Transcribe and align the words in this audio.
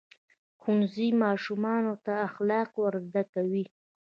ښوونځی 0.61 1.07
ماشومانو 1.23 1.93
ته 2.05 2.13
اخلاق 2.27 2.69
ورزده 2.83 3.23
کوي. 3.33 3.65